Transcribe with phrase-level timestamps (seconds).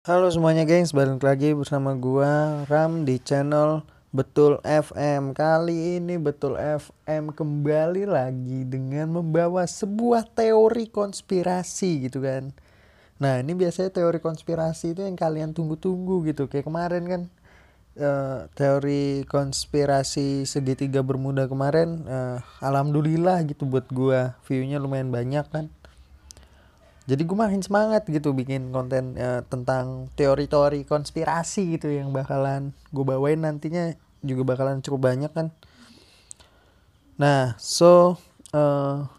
[0.00, 3.84] Halo semuanya gengs, balik lagi bersama gua Ram di channel
[4.16, 12.48] Betul FM Kali ini Betul FM kembali lagi dengan membawa sebuah teori konspirasi gitu kan?
[13.20, 16.48] Nah ini biasanya teori konspirasi itu yang kalian tunggu-tunggu gitu.
[16.48, 17.22] Kayak kemarin kan
[18.00, 24.40] eh, teori konspirasi segitiga bermuda kemarin eh, Alhamdulillah gitu buat gua.
[24.48, 25.68] Viewnya lumayan banyak kan
[27.10, 33.02] jadi gue makin semangat gitu bikin konten uh, tentang teori-teori konspirasi gitu yang bakalan gue
[33.02, 35.50] bawain nantinya juga bakalan cukup banyak kan.
[37.18, 38.14] Nah so
[38.54, 39.10] uh,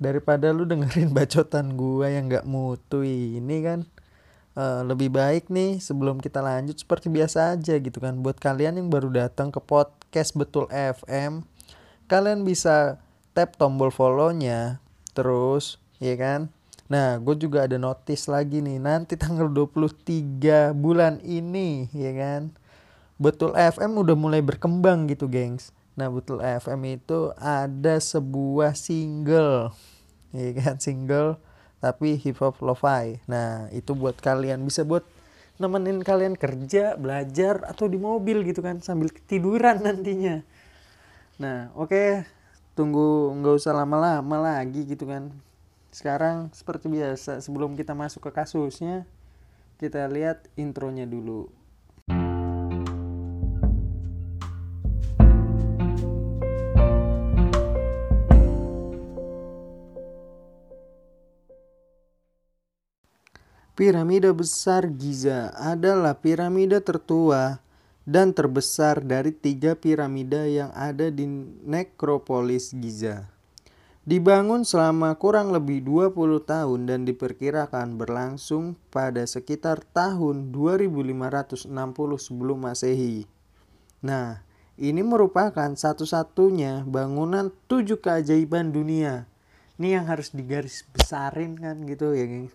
[0.00, 3.84] daripada lu dengerin bacotan gue yang gak mutu ini kan
[4.56, 8.24] uh, lebih baik nih sebelum kita lanjut seperti biasa aja gitu kan.
[8.24, 11.44] Buat kalian yang baru datang ke podcast betul FM
[12.08, 12.96] kalian bisa
[13.36, 14.80] tap tombol follow-nya
[15.12, 16.48] terus ya kan
[16.88, 18.80] Nah, gue juga ada notice lagi nih.
[18.80, 22.42] Nanti tanggal 23 bulan ini, ya kan.
[23.20, 25.76] Betul FM udah mulai berkembang gitu, gengs.
[26.00, 29.76] Nah, Betul FM itu ada sebuah single.
[30.32, 31.36] Ya kan, single
[31.78, 33.20] tapi hip hop lo-fi.
[33.28, 35.04] Nah, itu buat kalian bisa buat
[35.60, 40.40] nemenin kalian kerja, belajar atau di mobil gitu kan sambil ketiduran nantinya.
[41.36, 41.92] Nah, oke.
[41.92, 42.10] Okay.
[42.78, 45.34] Tunggu nggak usah lama-lama lagi gitu kan
[45.98, 49.02] sekarang seperti biasa sebelum kita masuk ke kasusnya
[49.82, 51.50] kita lihat intronya dulu.
[63.74, 67.62] Piramida besar Giza adalah piramida tertua
[68.02, 71.26] dan terbesar dari tiga piramida yang ada di
[71.62, 73.37] nekropolis Giza.
[74.08, 81.68] Dibangun selama kurang lebih 20 tahun dan diperkirakan berlangsung pada sekitar tahun 2560
[82.16, 83.28] sebelum Masehi.
[84.00, 84.40] Nah,
[84.80, 89.28] ini merupakan satu-satunya bangunan tujuh keajaiban dunia.
[89.76, 92.48] Ini yang harus digaris besarin kan gitu ya, geng.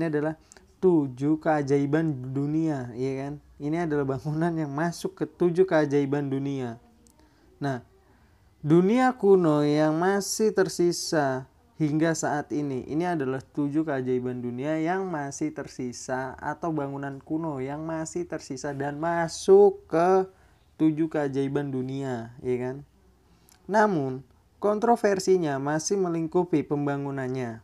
[0.00, 0.40] Ini adalah
[0.80, 3.44] tujuh keajaiban dunia, ya kan?
[3.60, 6.80] Ini adalah bangunan yang masuk ke tujuh keajaiban dunia.
[7.60, 7.84] Nah,
[8.66, 11.46] Dunia kuno yang masih tersisa
[11.78, 12.82] hingga saat ini.
[12.90, 18.98] Ini adalah tujuh keajaiban dunia yang masih tersisa atau bangunan kuno yang masih tersisa dan
[18.98, 20.26] masuk ke
[20.82, 22.76] tujuh keajaiban dunia, ya kan?
[23.70, 24.26] Namun,
[24.58, 27.62] kontroversinya masih melingkupi pembangunannya.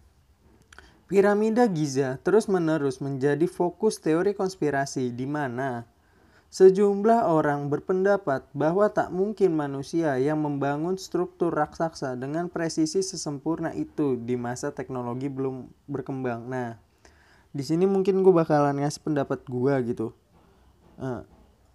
[1.11, 5.83] Piramida Giza terus-menerus menjadi fokus teori konspirasi di mana
[6.53, 14.21] Sejumlah orang berpendapat bahwa tak mungkin manusia yang membangun struktur raksasa dengan presisi sesempurna itu
[14.21, 16.45] di masa teknologi belum berkembang.
[16.53, 16.77] Nah,
[17.57, 20.13] di sini mungkin gue bakalan ngasih pendapat gue gitu.
[21.01, 21.25] Uh,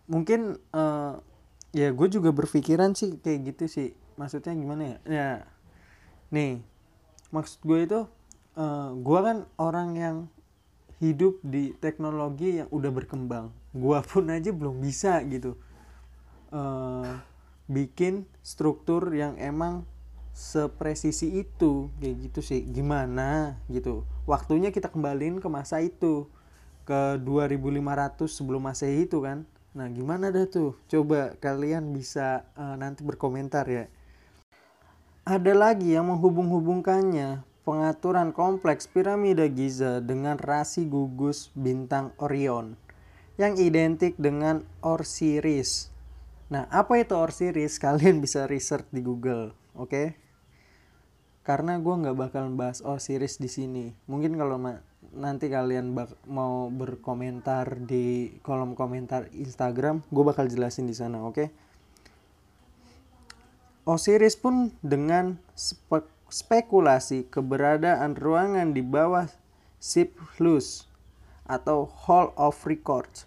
[0.05, 1.25] mungkin uh,
[1.73, 3.89] ya gue juga berpikiran sih kayak gitu sih.
[4.13, 4.97] Maksudnya gimana ya?
[5.09, 5.29] Ya,
[6.29, 6.61] nih
[7.33, 7.99] maksud gue itu
[8.53, 10.17] uh, gue kan orang yang
[11.01, 15.55] hidup di teknologi yang udah berkembang gua pun aja belum bisa gitu.
[16.49, 17.19] Uh,
[17.67, 19.83] bikin struktur yang emang
[20.33, 21.91] sepresisi itu.
[22.01, 22.61] Kayak gitu sih.
[22.65, 23.59] Gimana?
[23.67, 24.07] Gitu.
[24.25, 26.29] Waktunya kita kembaliin ke masa itu.
[26.87, 29.43] Ke 2500 sebelum masehi itu kan.
[29.75, 30.79] Nah gimana dah tuh?
[30.87, 33.85] Coba kalian bisa uh, nanti berkomentar ya.
[35.27, 37.43] Ada lagi yang menghubung-hubungkannya.
[37.67, 42.86] Pengaturan kompleks piramida Giza dengan rasi gugus bintang Orion
[43.37, 45.93] yang identik dengan Osiris.
[46.49, 47.77] Nah, apa itu Osiris?
[47.83, 49.89] Kalian bisa research di Google, oke?
[49.89, 50.07] Okay?
[51.45, 53.85] Karena gue nggak bakal bahas Osiris di sini.
[54.09, 54.59] Mungkin kalau
[55.15, 55.95] nanti kalian
[56.27, 61.35] mau berkomentar di kolom komentar Instagram, gue bakal jelasin di sana, oke?
[61.37, 61.47] Okay?
[63.87, 65.39] Osiris pun dengan
[66.27, 69.31] spekulasi keberadaan ruangan di bawah
[69.79, 70.91] Siphus
[71.47, 73.26] atau Hall of Records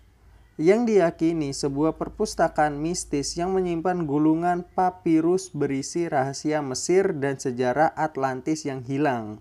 [0.61, 8.69] yang diyakini sebuah perpustakaan mistis yang menyimpan gulungan papirus berisi rahasia Mesir dan sejarah Atlantis
[8.69, 9.41] yang hilang.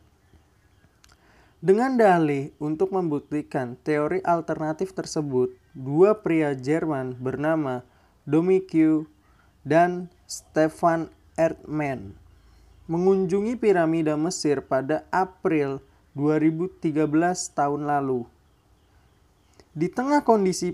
[1.59, 7.83] Dengan dalih untuk membuktikan teori alternatif tersebut, dua pria Jerman bernama
[8.23, 9.03] Dominique
[9.67, 12.15] dan Stefan Erdmann
[12.87, 15.83] mengunjungi piramida Mesir pada April
[16.15, 16.95] 2013
[17.51, 18.23] tahun lalu.
[19.75, 20.73] Di tengah kondisi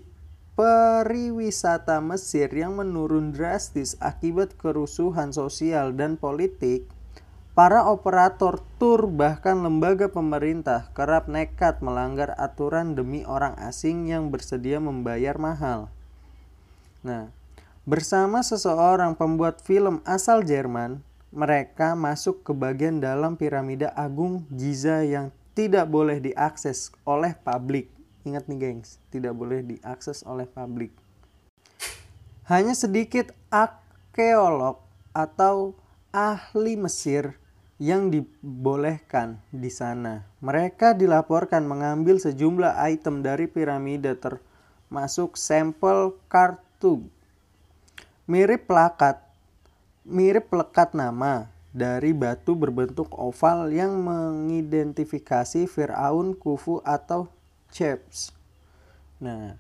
[0.56, 6.88] periwisata Mesir yang menurun drastis akibat kerusuhan sosial dan politik,
[7.56, 14.84] Para operator tur bahkan lembaga pemerintah kerap nekat melanggar aturan demi orang asing yang bersedia
[14.84, 15.88] membayar mahal.
[17.00, 17.32] Nah,
[17.88, 21.00] bersama seseorang pembuat film asal Jerman,
[21.32, 27.88] mereka masuk ke bagian dalam piramida agung Giza yang tidak boleh diakses oleh publik.
[28.26, 30.92] Ingat nih gengs, tidak boleh diakses oleh publik.
[32.50, 34.82] Hanya sedikit arkeolog
[35.14, 35.78] atau
[36.10, 37.38] ahli Mesir
[37.78, 40.26] yang dibolehkan di sana.
[40.42, 47.06] Mereka dilaporkan mengambil sejumlah item dari piramida termasuk sampel kartu
[48.26, 49.22] mirip plakat
[50.02, 57.30] mirip plekat nama dari batu berbentuk oval yang mengidentifikasi Firaun Kufu atau
[57.76, 58.32] Cheops.
[59.20, 59.60] Nah,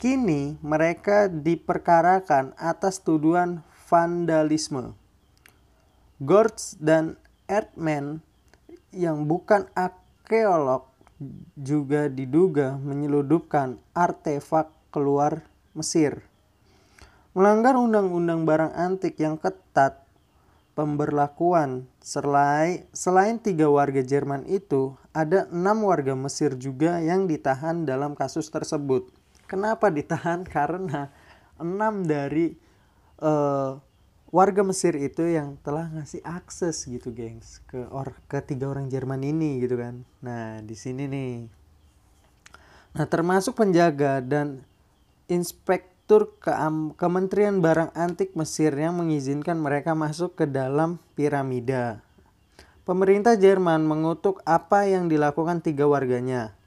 [0.00, 4.96] kini mereka diperkarakan atas tuduhan vandalisme.
[6.16, 8.24] Gortz dan Erdmann
[8.96, 10.88] yang bukan arkeolog
[11.52, 15.44] juga diduga menyeludupkan artefak keluar
[15.76, 16.24] Mesir.
[17.36, 20.02] Melanggar undang-undang barang antik yang ketat
[20.74, 28.14] pemberlakuan selain, selain tiga warga Jerman itu, ada enam warga Mesir juga yang ditahan dalam
[28.14, 29.10] kasus tersebut.
[29.50, 30.46] Kenapa ditahan?
[30.54, 31.10] Karena
[31.60, 32.56] enam dari
[33.20, 33.76] uh,
[34.30, 39.26] warga Mesir itu yang telah ngasih akses gitu gengs ke or ke tiga orang Jerman
[39.26, 41.34] ini gitu kan nah di sini nih
[42.94, 44.62] nah termasuk penjaga dan
[45.26, 46.50] inspektur ke
[46.98, 52.02] Kementerian Barang Antik Mesir yang mengizinkan mereka masuk ke dalam piramida
[52.90, 56.58] pemerintah Jerman mengutuk apa yang dilakukan tiga warganya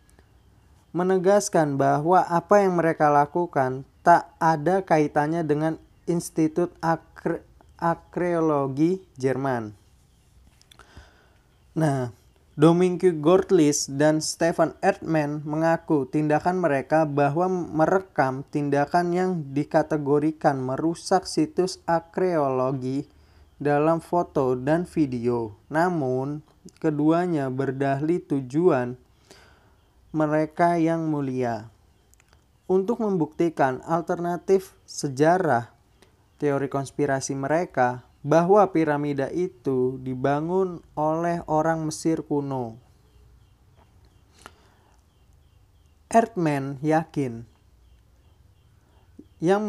[0.95, 5.75] menegaskan bahwa apa yang mereka lakukan tak ada kaitannya dengan
[6.07, 7.43] Institut Akre
[7.75, 9.75] Arkeologi Jerman.
[11.75, 12.15] Nah,
[12.55, 21.83] Domingue Gortlis dan Stefan Erdmann mengaku tindakan mereka bahwa merekam tindakan yang dikategorikan merusak situs
[21.83, 23.09] arkeologi
[23.61, 25.57] dalam foto dan video.
[25.69, 26.41] Namun,
[26.79, 28.97] keduanya berdahli tujuan
[30.13, 31.69] mereka yang mulia.
[32.69, 35.73] Untuk membuktikan alternatif sejarah
[36.39, 42.79] teori konspirasi mereka bahwa piramida itu dibangun oleh orang Mesir kuno.
[46.07, 47.52] Erdman yakin
[49.43, 49.67] yang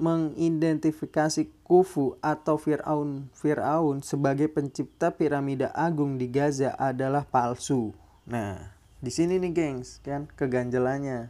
[0.00, 7.92] mengidentifikasi Khufu atau Fir'aun Fir'aun sebagai pencipta piramida agung di Gaza adalah palsu.
[8.24, 8.72] Nah,
[9.04, 11.28] di sini nih gengs, kan keganjelannya.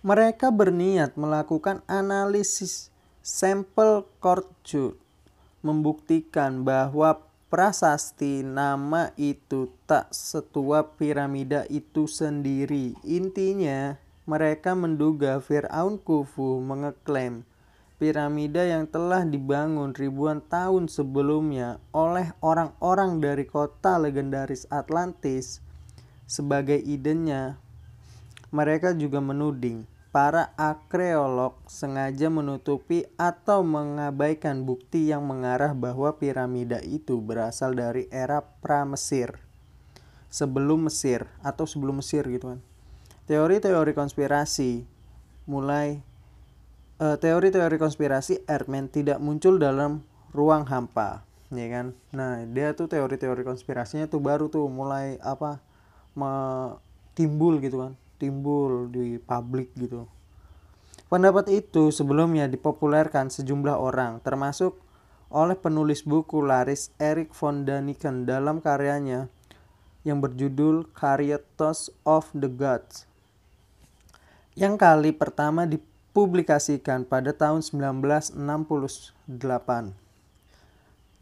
[0.00, 2.88] Mereka berniat melakukan analisis
[3.20, 4.96] Sampel Kortjut
[5.60, 7.20] membuktikan bahwa
[7.52, 12.96] prasasti nama itu tak setua piramida itu sendiri.
[13.04, 14.00] Intinya,
[14.32, 17.44] mereka menduga Fir'aun Khufu mengeklaim
[18.00, 25.60] piramida yang telah dibangun ribuan tahun sebelumnya oleh orang-orang dari kota legendaris Atlantis
[26.24, 27.60] sebagai idenya.
[28.48, 29.84] Mereka juga menuding
[30.16, 38.40] para arkeolog sengaja menutupi atau mengabaikan bukti yang mengarah bahwa piramida itu berasal dari era
[38.40, 39.36] pra-Mesir.
[40.32, 42.71] Sebelum Mesir atau sebelum Mesir gitu kan.
[43.22, 44.82] Teori-teori konspirasi
[45.46, 46.02] mulai
[46.98, 51.86] teori teori-teori konspirasi Erdman tidak muncul dalam ruang hampa, ya kan?
[52.14, 55.62] Nah, dia tuh teori-teori konspirasinya tuh baru tuh mulai apa?
[57.12, 60.06] timbul gitu kan timbul di publik gitu.
[61.10, 64.78] Pendapat itu sebelumnya dipopulerkan sejumlah orang, termasuk
[65.32, 69.28] oleh penulis buku laris Eric von Daniken dalam karyanya
[70.04, 73.11] yang berjudul Chariots of the Gods
[74.52, 78.36] yang kali pertama dipublikasikan pada tahun 1968.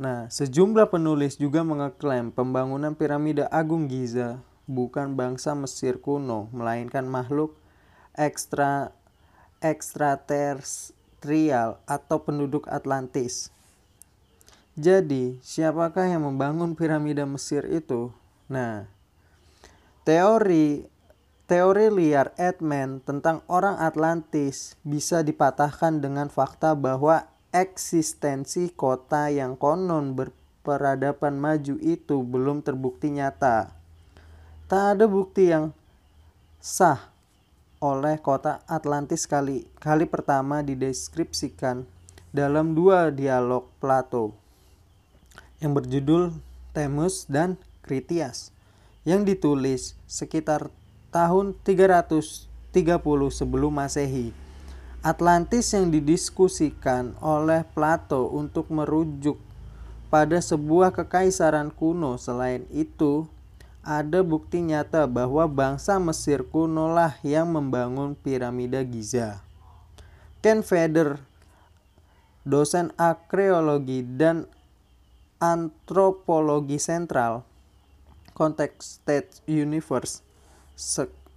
[0.01, 7.53] Nah, sejumlah penulis juga mengeklaim pembangunan piramida Agung Giza bukan bangsa Mesir kuno, melainkan makhluk
[8.17, 8.97] ekstra
[9.61, 13.53] ekstraterestrial atau penduduk Atlantis.
[14.81, 18.09] Jadi, siapakah yang membangun piramida Mesir itu?
[18.49, 18.89] Nah,
[20.09, 20.89] teori
[21.51, 30.15] teori liar Edman tentang orang Atlantis bisa dipatahkan dengan fakta bahwa eksistensi kota yang konon
[30.15, 33.75] berperadaban maju itu belum terbukti nyata.
[34.71, 35.75] Tak ada bukti yang
[36.63, 37.11] sah
[37.83, 41.83] oleh kota Atlantis kali kali pertama dideskripsikan
[42.31, 44.39] dalam dua dialog Plato
[45.59, 46.31] yang berjudul
[46.71, 48.55] Temus dan Kritias
[49.03, 50.71] yang ditulis sekitar
[51.11, 52.47] tahun 330
[53.31, 54.31] sebelum Masehi.
[55.01, 59.41] Atlantis yang didiskusikan oleh Plato untuk merujuk
[60.13, 62.21] pada sebuah kekaisaran kuno.
[62.21, 63.25] Selain itu,
[63.81, 69.41] ada bukti nyata bahwa bangsa Mesir kuno lah yang membangun piramida Giza.
[70.45, 71.17] Ken Feder,
[72.45, 74.45] dosen arkeologi dan
[75.41, 77.41] antropologi sentral,
[78.37, 80.21] Context State Universe,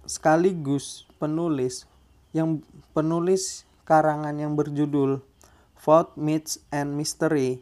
[0.08, 1.84] sekaligus penulis
[2.32, 2.64] yang
[2.96, 5.20] penulis karangan yang berjudul
[5.76, 7.60] Fault, Myths, and Mystery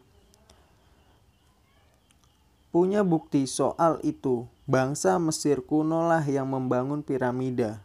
[2.72, 4.48] punya bukti soal itu.
[4.64, 7.84] Bangsa Mesir kuno lah yang membangun piramida.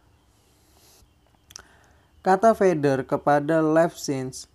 [2.24, 4.48] Kata Feder kepada Levsins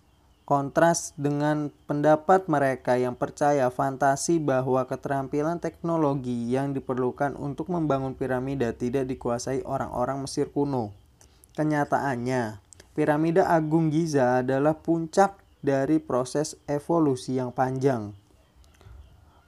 [0.44, 8.76] kontras dengan pendapat mereka yang percaya fantasi bahwa keterampilan teknologi yang diperlukan untuk membangun piramida
[8.76, 10.92] tidak dikuasai orang-orang Mesir kuno.
[11.56, 12.60] Kenyataannya,
[12.92, 18.12] piramida Agung Giza adalah puncak dari proses evolusi yang panjang.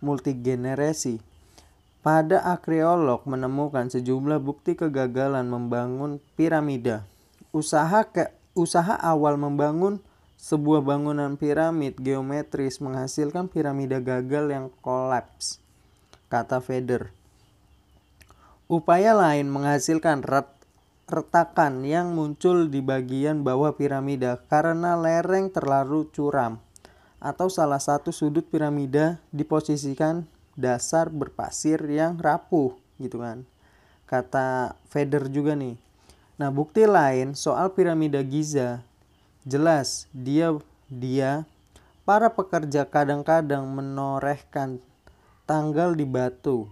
[0.00, 1.20] Multigenerasi.
[2.00, 7.04] Pada arkeolog menemukan sejumlah bukti kegagalan membangun piramida.
[7.50, 9.98] Usaha ke usaha awal membangun
[10.36, 15.58] sebuah bangunan piramid geometris menghasilkan piramida gagal yang kolaps,
[16.28, 17.10] kata Feder.
[18.68, 20.52] Upaya lain menghasilkan ret
[21.06, 26.58] retakan yang muncul di bagian bawah piramida karena lereng terlalu curam
[27.22, 30.26] atau salah satu sudut piramida diposisikan
[30.58, 33.46] dasar berpasir yang rapuh gitu kan.
[34.06, 35.78] Kata Feder juga nih.
[36.36, 38.82] Nah, bukti lain soal piramida Giza
[39.46, 40.50] jelas dia
[40.90, 41.46] dia
[42.02, 44.82] para pekerja kadang-kadang menorehkan
[45.46, 46.66] tanggal di batu.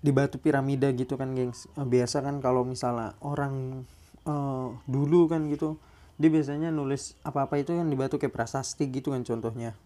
[0.00, 1.68] Di batu piramida gitu kan gengs.
[1.76, 3.84] Eh, biasa kan kalau misalnya orang
[4.24, 5.76] uh, dulu kan gitu
[6.16, 9.76] dia biasanya nulis apa-apa itu yang di batu kayak prasasti gitu kan contohnya.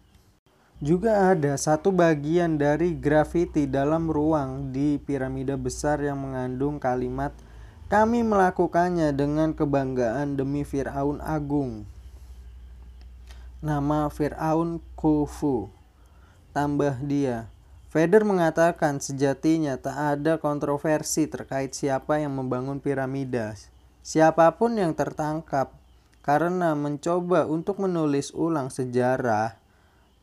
[0.81, 7.35] Juga ada satu bagian dari grafiti dalam ruang di piramida besar yang mengandung kalimat
[7.91, 11.83] kami melakukannya dengan kebanggaan demi Fir'aun Agung.
[13.59, 15.67] Nama Fir'aun Khufu.
[16.55, 17.51] Tambah dia,
[17.91, 23.59] Feder mengatakan sejatinya tak ada kontroversi terkait siapa yang membangun piramida.
[23.99, 25.75] Siapa pun yang tertangkap
[26.23, 29.59] karena mencoba untuk menulis ulang sejarah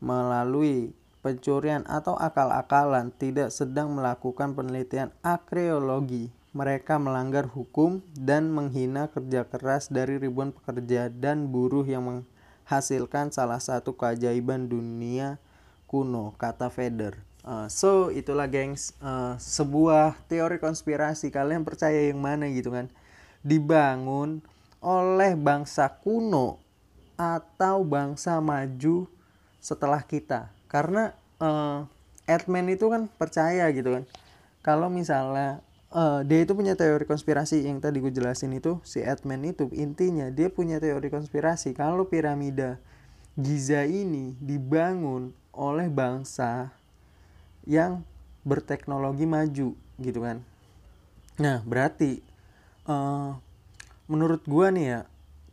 [0.01, 6.38] melalui pencurian atau akal-akalan tidak sedang melakukan penelitian arkeologi.
[6.49, 13.61] Mereka melanggar hukum dan menghina kerja keras dari ribuan pekerja dan buruh yang menghasilkan salah
[13.61, 15.37] satu keajaiban dunia
[15.85, 17.21] kuno, kata Feder.
[17.45, 18.97] Uh, so itulah gengs.
[18.97, 21.29] Uh, sebuah teori konspirasi.
[21.29, 22.89] Kalian percaya yang mana gitu kan?
[23.45, 24.41] Dibangun
[24.81, 26.61] oleh bangsa kuno
[27.13, 29.05] atau bangsa maju
[29.61, 30.49] setelah kita.
[30.65, 31.85] Karena uh,
[32.29, 34.03] admin itu kan percaya gitu kan?
[34.61, 37.65] Kalau misalnya uh, dia itu punya teori konspirasi.
[37.65, 41.73] Yang tadi gue jelasin itu si admin itu intinya dia punya teori konspirasi.
[41.77, 42.81] Kalau piramida
[43.39, 46.71] Giza ini dibangun oleh bangsa
[47.67, 48.03] yang
[48.43, 50.43] berteknologi maju gitu kan.
[51.39, 52.19] Nah berarti
[52.87, 53.35] uh,
[54.11, 54.99] menurut gua nih ya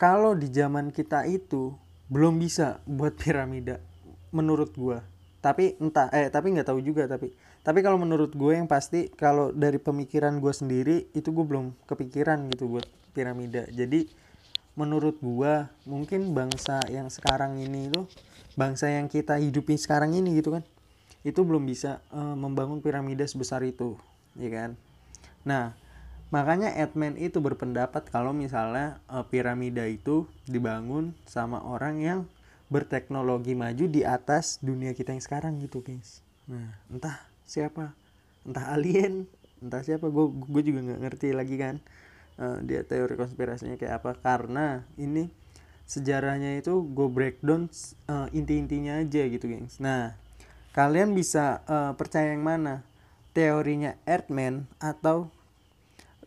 [0.00, 1.74] kalau di zaman kita itu
[2.10, 3.82] belum bisa buat piramida
[4.30, 5.02] menurut gua.
[5.42, 7.30] Tapi entah eh tapi nggak tahu juga tapi
[7.66, 12.46] tapi kalau menurut gue yang pasti kalau dari pemikiran gue sendiri itu gue belum kepikiran
[12.54, 13.66] gitu buat piramida.
[13.74, 14.06] Jadi
[14.78, 18.06] menurut gue mungkin bangsa yang sekarang ini itu
[18.54, 20.62] bangsa yang kita hidupi sekarang ini gitu kan
[21.26, 23.98] itu belum bisa uh, membangun piramida sebesar itu
[24.38, 24.70] ya kan?
[25.42, 25.74] Nah
[26.30, 32.20] makanya admin itu berpendapat kalau misalnya uh, piramida itu dibangun sama orang yang
[32.70, 36.22] berteknologi maju di atas dunia kita yang sekarang gitu guys.
[36.46, 37.94] Nah entah siapa?
[38.42, 39.24] Entah alien
[39.62, 40.10] entah siapa.
[40.10, 41.80] Gue gue juga nggak ngerti lagi kan
[42.42, 44.10] uh, dia teori konspirasinya kayak apa.
[44.20, 45.30] Karena ini
[45.86, 47.70] sejarahnya itu gue breakdown
[48.10, 49.78] uh, inti-intinya aja gitu gengs.
[49.78, 50.18] Nah
[50.74, 52.84] kalian bisa uh, percaya yang mana?
[53.32, 55.28] Teorinya Earthman atau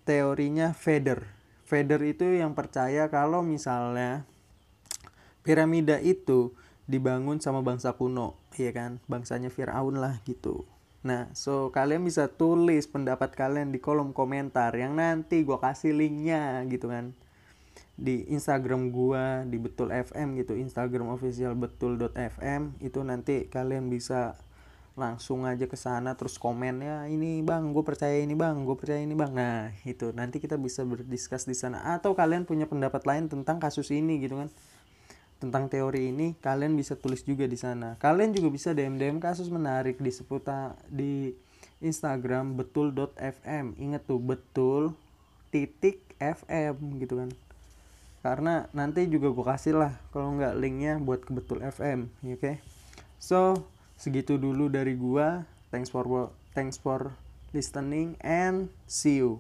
[0.06, 4.26] teorinya Feder Feder itu yang percaya kalau misalnya
[5.46, 6.50] piramida itu
[6.90, 8.98] dibangun sama bangsa kuno ya kan?
[9.06, 10.66] Bangsanya Firaun lah gitu
[11.00, 14.76] Nah, so kalian bisa tulis pendapat kalian di kolom komentar.
[14.76, 17.16] Yang nanti gue kasih linknya gitu kan.
[18.00, 20.56] Di Instagram gua di Betul FM gitu.
[20.56, 24.40] Instagram official betul.fm itu nanti kalian bisa
[25.00, 29.00] langsung aja ke sana terus komen ya ini bang gue percaya ini bang gue percaya
[29.00, 29.32] ini bang.
[29.32, 30.12] Nah itu.
[30.12, 31.96] Nanti kita bisa berdiskus di sana.
[31.96, 34.52] Atau kalian punya pendapat lain tentang kasus ini gitu kan
[35.40, 37.96] tentang teori ini kalian bisa tulis juga di sana.
[37.98, 41.32] Kalian juga bisa dm dm kasus menarik di seputar di
[41.80, 44.94] Instagram betul.fm inget tuh betul
[45.50, 47.32] titik fm gitu kan.
[48.20, 52.36] Karena nanti juga gue kasih lah kalau nggak linknya buat ke betul fm oke?
[52.36, 52.56] Okay?
[53.20, 53.64] so
[53.96, 55.48] segitu dulu dari gua.
[55.72, 56.04] Thanks for
[56.52, 57.16] thanks for
[57.54, 59.40] listening and see you